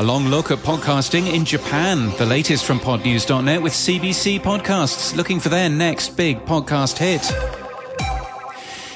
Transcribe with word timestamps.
A 0.00 0.04
long 0.04 0.26
look 0.26 0.52
at 0.52 0.58
podcasting 0.58 1.34
in 1.34 1.44
Japan, 1.44 2.16
the 2.18 2.24
latest 2.24 2.64
from 2.64 2.78
podnews.net 2.78 3.60
with 3.60 3.72
CBC 3.72 4.38
Podcasts, 4.38 5.16
looking 5.16 5.40
for 5.40 5.48
their 5.48 5.68
next 5.68 6.10
big 6.10 6.38
podcast 6.44 6.98
hit. 6.98 7.24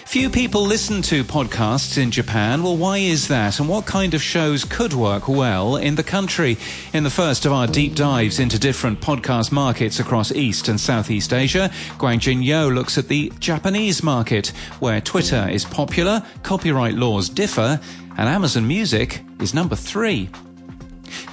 Few 0.07 0.31
people 0.31 0.63
listen 0.63 1.03
to 1.03 1.25
podcasts 1.25 2.01
in 2.01 2.13
Japan. 2.13 2.63
Well, 2.63 2.77
why 2.77 2.99
is 2.99 3.27
that? 3.27 3.59
And 3.59 3.69
what 3.69 3.85
kind 3.85 4.15
of 4.15 4.23
shows 4.23 4.63
could 4.63 4.93
work 4.93 5.27
well 5.27 5.75
in 5.75 5.97
the 5.97 6.05
country? 6.05 6.57
In 6.93 7.03
the 7.03 7.11
first 7.11 7.47
of 7.47 7.53
our 7.53 7.67
deep 7.67 7.97
dives 7.97 8.39
into 8.39 8.57
different 8.57 9.01
podcast 9.01 9.51
markets 9.51 9.99
across 9.99 10.31
East 10.31 10.69
and 10.69 10.79
Southeast 10.79 11.33
Asia, 11.33 11.69
Guangjin 11.99 12.45
Yo 12.45 12.69
looks 12.69 12.97
at 12.97 13.09
the 13.09 13.33
Japanese 13.41 14.05
market, 14.05 14.53
where 14.79 15.01
Twitter 15.01 15.49
is 15.51 15.65
popular, 15.65 16.23
copyright 16.45 16.95
laws 16.95 17.29
differ, 17.29 17.81
and 18.17 18.29
Amazon 18.29 18.69
Music 18.69 19.21
is 19.41 19.53
number 19.53 19.75
three. 19.75 20.31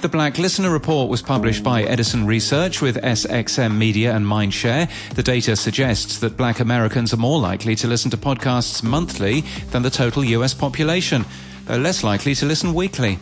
The 0.00 0.08
Black 0.08 0.38
Listener 0.38 0.70
Report 0.70 1.10
was 1.10 1.20
published 1.20 1.62
by 1.62 1.82
Edison 1.82 2.26
Research 2.26 2.80
with 2.80 2.96
SXM 3.02 3.76
Media 3.76 4.16
and 4.16 4.24
Mindshare. 4.24 4.88
The 5.14 5.22
data 5.22 5.54
suggests 5.56 6.20
that 6.20 6.38
black 6.38 6.58
Americans 6.58 7.12
are 7.12 7.18
more 7.18 7.38
likely 7.38 7.76
to 7.76 7.86
listen 7.86 8.10
to 8.12 8.16
podcasts 8.16 8.82
monthly 8.82 9.42
than 9.72 9.82
the 9.82 9.90
total 9.90 10.24
US 10.24 10.54
population, 10.54 11.26
though 11.66 11.76
less 11.76 12.02
likely 12.02 12.34
to 12.36 12.46
listen 12.46 12.72
weekly. 12.72 13.18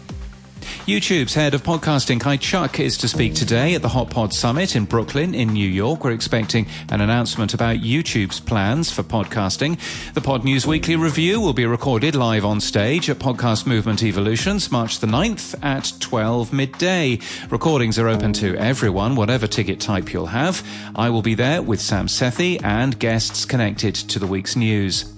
YouTube's 0.88 1.34
head 1.34 1.52
of 1.52 1.62
podcasting, 1.62 2.19
Kai 2.19 2.38
Chuk, 2.38 2.80
is 2.80 2.97
to 2.97 3.09
speak 3.09 3.34
today 3.34 3.74
at 3.74 3.83
the 3.83 3.91
Hot 3.91 4.09
Pod 4.09 4.33
Summit 4.33 4.74
in 4.74 4.87
Brooklyn, 4.87 5.34
in 5.34 5.48
New 5.52 5.69
York. 5.69 6.02
We're 6.02 6.12
expecting 6.12 6.66
an 6.88 7.02
announcement 7.02 7.52
about 7.52 7.80
YouTube's 7.80 8.41
plans 8.41 8.91
for 8.91 9.02
podcasting. 9.02 9.78
The 10.14 10.23
Pod 10.23 10.45
News 10.45 10.66
Weekly 10.66 10.97
Review 10.97 11.42
will 11.42 11.52
be 11.52 11.66
recorded 11.66 12.14
live 12.14 12.47
on 12.47 12.59
stage 12.62 13.11
at 13.11 13.19
Podcast 13.19 13.66
Movement 13.66 14.02
Evolutions, 14.02 14.73
March 14.73 15.01
the 15.01 15.06
9th 15.06 15.62
at 15.62 15.92
12 16.01 16.55
midday. 16.55 17.19
Recordings 17.50 17.98
are 17.98 18.09
open 18.09 18.33
to 18.33 18.56
everyone, 18.56 19.14
whatever 19.14 19.47
ticket 19.47 19.80
type 19.80 20.14
you'll 20.14 20.25
have. 20.25 20.67
I 20.97 21.11
will 21.11 21.20
be 21.20 21.34
there 21.34 21.61
with 21.61 21.83
Sam 21.83 22.06
Sethi 22.06 22.64
and 22.64 22.98
guests 22.98 23.45
connected 23.45 23.95
to 23.95 24.19
the 24.19 24.27
week's 24.27 24.56
news. 24.56 25.12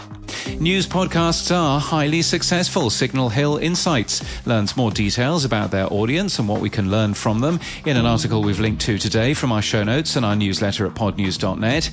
News 0.60 0.86
podcasts 0.86 1.54
are 1.54 1.80
highly 1.80 2.22
successful. 2.22 2.90
Signal 2.90 3.30
Hill 3.30 3.56
Insights 3.56 4.22
learns 4.46 4.76
more 4.76 4.90
details 4.90 5.44
about 5.44 5.70
their 5.70 5.90
audience 5.92 6.38
and 6.38 6.48
what 6.48 6.60
we 6.60 6.68
can 6.68 6.90
learn 6.90 7.14
from 7.14 7.40
them 7.40 7.60
in 7.86 7.96
an 7.96 8.06
article 8.06 8.42
we've 8.42 8.60
linked 8.60 8.82
to 8.82 8.98
today 8.98 9.34
from 9.34 9.52
our 9.52 9.62
show 9.62 9.84
notes 9.84 10.16
and 10.16 10.26
our 10.26 10.36
newsletter 10.36 10.86
at 10.86 10.94
podnews.net. 10.94 11.90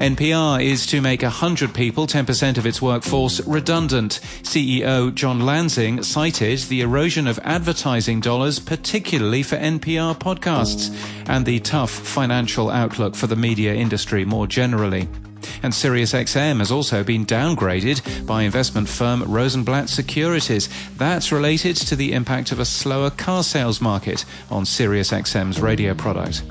NPR 0.00 0.64
is 0.64 0.86
to 0.86 1.00
make 1.00 1.22
100 1.22 1.74
people, 1.74 2.06
10% 2.06 2.58
of 2.58 2.66
its 2.66 2.80
workforce, 2.82 3.40
redundant. 3.46 4.20
CEO 4.42 5.14
John 5.14 5.40
Lansing 5.40 6.02
cited 6.02 6.58
the 6.60 6.80
erosion 6.80 7.26
of 7.26 7.38
advertising 7.42 8.20
dollars, 8.20 8.58
particularly 8.58 9.42
for 9.42 9.56
NPR 9.56 10.18
podcasts, 10.18 10.94
and 11.28 11.46
the 11.46 11.60
tough 11.60 11.90
financial 11.90 12.70
outlook 12.70 13.14
for 13.14 13.26
the 13.26 13.36
media 13.36 13.74
industry 13.74 14.24
more 14.24 14.46
generally. 14.46 15.08
And 15.62 15.72
SiriusXM 15.72 16.58
has 16.58 16.70
also 16.70 17.04
been 17.04 17.26
downgraded 17.26 18.26
by 18.26 18.42
investment 18.42 18.88
firm 18.88 19.22
Rosenblatt 19.24 19.88
Securities. 19.88 20.68
That's 20.96 21.32
related 21.32 21.76
to 21.76 21.96
the 21.96 22.12
impact 22.12 22.52
of 22.52 22.60
a 22.60 22.64
slower 22.64 23.10
car 23.10 23.42
sales 23.42 23.80
market 23.80 24.24
on 24.50 24.64
SiriusXM's 24.64 25.60
radio 25.60 25.94
product. 25.94 26.42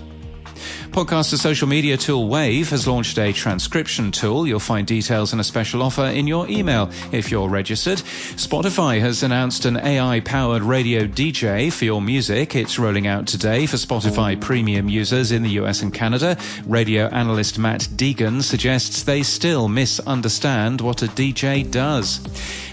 Podcaster 0.92 1.38
social 1.38 1.68
media 1.68 1.98
tool 1.98 2.28
Wavve 2.28 2.72
has 2.72 2.88
launched 2.88 3.20
a 3.20 3.32
transcription 3.32 4.12
tool. 4.12 4.48
You'll 4.48 4.60
find 4.60 4.88
details 4.88 5.32
and 5.32 5.40
a 5.40 5.44
special 5.44 5.84
offer 5.84 6.06
in 6.06 6.26
your 6.26 6.50
email 6.50 6.90
if 7.12 7.30
you're 7.30 7.48
registered. 7.48 8.00
Spotify 8.00 9.00
has 9.00 9.22
announced 9.22 9.66
an 9.66 9.78
AI 9.78 10.20
powered 10.22 10.64
radio 10.64 11.06
DJ 11.06 11.72
for 11.72 11.86
your 11.86 12.02
music. 12.02 12.56
It's 12.56 12.80
rolling 12.80 13.06
out 13.06 13.28
today 13.28 13.68
for 13.68 13.78
Spotify 13.78 14.42
premium 14.42 14.90
users 14.90 15.32
in 15.32 15.44
the 15.44 15.52
US 15.62 15.84
and 15.84 15.94
Canada. 15.94 16.36
Radio 16.66 17.06
analyst 17.10 17.60
Matt 17.60 17.82
Deegan 17.82 18.42
suggests 18.42 19.04
they 19.04 19.22
still 19.22 19.68
misunderstand 19.68 20.82
what 20.82 21.04
a 21.04 21.08
DJ 21.08 21.70
does. 21.70 22.20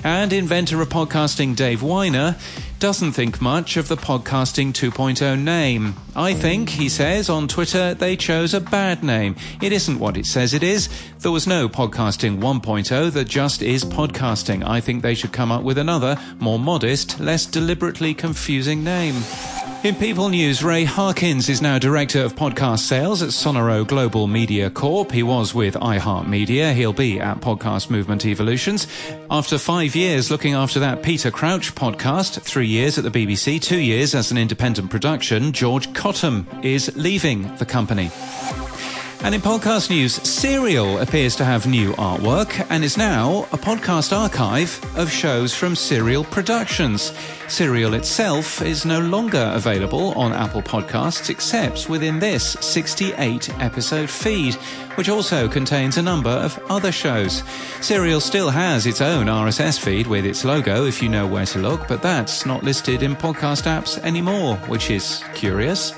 And 0.03 0.33
inventor 0.33 0.81
of 0.81 0.89
podcasting 0.89 1.55
Dave 1.55 1.81
Winer 1.81 2.37
doesn't 2.79 3.13
think 3.13 3.41
much 3.41 3.79
of 3.79 3.89
the 3.89 3.97
Podcasting 3.97 4.73
2.0 4.73 5.43
name. 5.43 5.95
I 6.15 6.35
think, 6.35 6.69
he 6.69 6.91
says 6.91 7.31
on 7.31 7.49
Twitter, 7.49 7.95
they 8.07 8.15
chose 8.15 8.55
a 8.55 8.61
bad 8.61 9.03
name. 9.03 9.35
It 9.61 9.73
isn't 9.73 9.99
what 9.99 10.17
it 10.17 10.27
says 10.27 10.55
it 10.55 10.63
is. 10.63 10.89
There 11.19 11.33
was 11.33 11.49
no 11.49 11.69
Podcasting 11.69 12.39
1.0 12.39 13.11
that 13.11 13.27
just 13.27 13.63
is 13.63 13.85
podcasting. 13.85 14.65
I 14.65 14.81
think 14.81 15.03
they 15.03 15.17
should 15.17 15.33
come 15.33 15.51
up 15.51 15.65
with 15.65 15.77
another, 15.77 16.17
more 16.39 16.61
modest, 16.61 17.19
less 17.19 17.47
deliberately 17.47 18.15
confusing 18.15 18.85
name. 18.85 19.17
In 19.85 19.95
People 19.95 20.31
News, 20.31 20.65
Ray 20.65 20.83
Harkins 20.85 21.49
is 21.49 21.63
now 21.63 21.79
Director 21.79 22.21
of 22.25 22.35
Podcast 22.35 22.81
Sales 22.81 23.23
at 23.23 23.29
Sonoro 23.29 23.87
Global 23.87 24.27
Media 24.27 24.69
Corp. 24.69 25.13
He 25.13 25.23
was 25.23 25.55
with 25.55 25.75
iHeartMedia. 25.75 26.75
He'll 26.75 26.93
be 26.93 27.21
at 27.21 27.41
Podcast 27.41 27.89
Movement 27.89 28.27
Evolutions. 28.27 28.89
After 29.31 29.59
five 29.59 29.95
years 29.95 30.29
looking 30.29 30.55
after 30.55 30.81
that 30.81 31.05
Peter 31.05 31.31
Crouch 31.31 31.73
podcast, 31.77 32.41
three 32.43 32.67
years 32.67 32.99
at 32.99 33.05
the 33.05 33.11
BBC, 33.11 33.63
two 33.63 33.79
years 33.79 34.15
as 34.17 34.33
an 34.33 34.39
independent 34.39 34.91
production, 34.91 35.53
George 35.53 35.89
Cottam 35.93 36.47
is 36.65 36.97
leaving 36.97 37.55
the 37.57 37.67
company. 37.67 38.11
And 39.23 39.35
in 39.35 39.41
podcast 39.41 39.91
news, 39.91 40.15
Serial 40.29 40.99
appears 40.99 41.35
to 41.37 41.45
have 41.45 41.67
new 41.67 41.93
artwork 41.95 42.65
and 42.71 42.85
is 42.85 42.97
now 42.97 43.45
a 43.53 43.57
podcast 43.59 44.17
archive 44.17 44.81
of 44.97 45.11
shows 45.11 45.53
from 45.53 45.75
Serial 45.75 46.23
Productions. 46.23 47.13
Serial 47.49 47.95
itself 47.95 48.63
is 48.63 48.85
no 48.85 49.01
longer 49.01 49.51
available 49.53 50.13
on 50.13 50.33
Apple 50.33 50.63
Podcasts 50.63 51.29
except 51.29 51.89
within 51.89 52.21
this 52.21 52.53
68 52.61 53.51
episode 53.61 54.09
feed, 54.09 54.55
which 54.95 55.09
also 55.09 55.49
contains 55.49 55.97
a 55.97 56.03
number 56.03 56.31
of 56.31 56.57
other 56.71 56.93
shows. 56.93 57.43
Serial 57.81 58.21
still 58.21 58.51
has 58.51 58.87
its 58.87 59.01
own 59.01 59.27
RSS 59.27 59.81
feed 59.81 60.07
with 60.07 60.25
its 60.25 60.45
logo 60.45 60.85
if 60.85 61.03
you 61.03 61.09
know 61.09 61.27
where 61.27 61.47
to 61.47 61.59
look, 61.59 61.89
but 61.89 62.01
that's 62.03 62.47
not 62.47 62.63
listed 62.63 63.03
in 63.03 63.17
podcast 63.17 63.65
apps 63.65 63.99
anymore, 64.05 64.57
which 64.69 64.91
is 64.91 65.25
curious. 65.35 65.93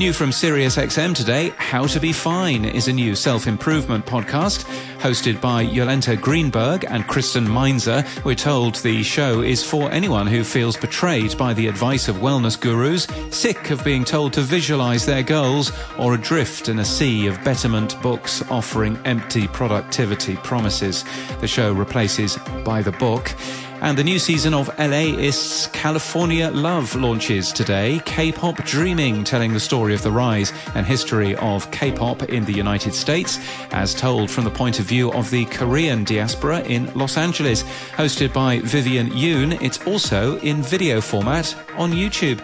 New 0.00 0.14
from 0.14 0.30
SiriusXM 0.30 1.14
today, 1.14 1.52
How 1.58 1.86
to 1.88 2.00
Be 2.00 2.10
Fine 2.10 2.64
is 2.64 2.88
a 2.88 2.92
new 2.92 3.14
self-improvement 3.14 4.06
podcast 4.06 4.64
hosted 4.98 5.42
by 5.42 5.62
Jolenta 5.66 6.18
Greenberg 6.18 6.86
and 6.88 7.06
Kristen 7.06 7.46
Meinzer. 7.46 8.02
We're 8.24 8.34
told 8.34 8.76
the 8.76 9.02
show 9.02 9.42
is 9.42 9.62
for 9.62 9.92
anyone 9.92 10.26
who 10.26 10.42
feels 10.42 10.74
betrayed 10.74 11.36
by 11.36 11.52
the 11.52 11.66
advice 11.66 12.08
of 12.08 12.16
wellness 12.16 12.58
gurus, 12.58 13.08
sick 13.30 13.68
of 13.68 13.84
being 13.84 14.06
told 14.06 14.32
to 14.32 14.40
visualize 14.40 15.04
their 15.04 15.22
goals, 15.22 15.70
or 15.98 16.14
adrift 16.14 16.70
in 16.70 16.78
a 16.78 16.84
sea 16.84 17.26
of 17.26 17.44
betterment 17.44 18.00
books 18.00 18.40
offering 18.50 18.98
empty 19.04 19.48
productivity 19.48 20.36
promises. 20.36 21.04
The 21.42 21.46
show 21.46 21.74
replaces 21.74 22.38
By 22.64 22.80
the 22.80 22.92
Book. 22.92 23.34
And 23.82 23.96
the 23.96 24.04
new 24.04 24.18
season 24.18 24.52
of 24.52 24.68
LAist's 24.78 25.66
California 25.68 26.50
Love 26.50 26.94
launches 26.94 27.50
today. 27.50 28.02
K-pop 28.04 28.62
Dreaming, 28.64 29.24
telling 29.24 29.54
the 29.54 29.60
story 29.60 29.94
of 29.94 30.02
the 30.02 30.10
rise 30.10 30.52
and 30.74 30.84
history 30.84 31.34
of 31.36 31.70
K-pop 31.70 32.24
in 32.24 32.44
the 32.44 32.52
United 32.52 32.94
States, 32.94 33.38
as 33.72 33.94
told 33.94 34.30
from 34.30 34.44
the 34.44 34.50
point 34.50 34.80
of 34.80 34.84
view 34.84 35.10
of 35.12 35.30
the 35.30 35.46
Korean 35.46 36.04
diaspora 36.04 36.60
in 36.60 36.92
Los 36.94 37.16
Angeles. 37.16 37.62
Hosted 37.96 38.34
by 38.34 38.58
Vivian 38.60 39.10
Yoon, 39.10 39.60
it's 39.62 39.84
also 39.86 40.38
in 40.40 40.62
video 40.62 41.00
format 41.00 41.54
on 41.78 41.92
YouTube. 41.92 42.38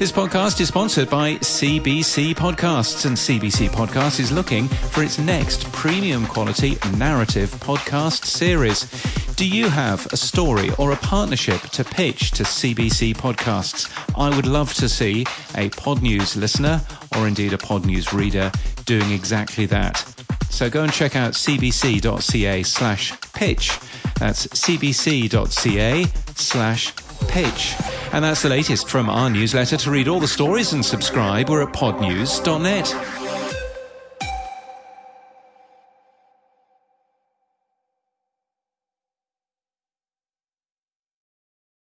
This 0.00 0.10
podcast 0.10 0.60
is 0.60 0.66
sponsored 0.66 1.08
by 1.08 1.34
CBC 1.34 2.34
Podcasts, 2.34 3.06
and 3.06 3.16
CBC 3.16 3.68
Podcasts 3.68 4.18
is 4.18 4.32
looking 4.32 4.66
for 4.66 5.04
its 5.04 5.18
next 5.18 5.70
premium 5.72 6.26
quality 6.26 6.76
narrative 6.96 7.50
podcast 7.50 8.24
series. 8.24 8.90
Do 9.40 9.48
you 9.48 9.70
have 9.70 10.04
a 10.12 10.18
story 10.18 10.68
or 10.76 10.92
a 10.92 10.96
partnership 10.96 11.62
to 11.70 11.82
pitch 11.82 12.32
to 12.32 12.42
CBC 12.42 13.16
Podcasts? 13.16 13.90
I 14.14 14.28
would 14.36 14.44
love 14.44 14.74
to 14.74 14.86
see 14.86 15.24
a 15.56 15.70
Pod 15.70 16.02
News 16.02 16.36
listener 16.36 16.82
or 17.16 17.26
indeed 17.26 17.54
a 17.54 17.56
Pod 17.56 17.86
News 17.86 18.12
reader 18.12 18.52
doing 18.84 19.10
exactly 19.12 19.64
that. 19.64 19.96
So 20.50 20.68
go 20.68 20.82
and 20.82 20.92
check 20.92 21.16
out 21.16 21.32
cbc.ca 21.32 22.62
slash 22.64 23.18
pitch. 23.32 23.78
That's 24.18 24.46
cbc.ca 24.48 26.04
slash 26.34 26.94
pitch. 27.28 27.74
And 28.12 28.22
that's 28.22 28.42
the 28.42 28.50
latest 28.50 28.90
from 28.90 29.08
our 29.08 29.30
newsletter. 29.30 29.78
To 29.78 29.90
read 29.90 30.06
all 30.06 30.20
the 30.20 30.28
stories 30.28 30.74
and 30.74 30.84
subscribe, 30.84 31.48
we're 31.48 31.62
at 31.62 31.72
podnews.net. 31.72 33.29